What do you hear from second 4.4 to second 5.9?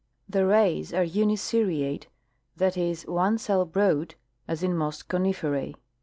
as in most coniferse.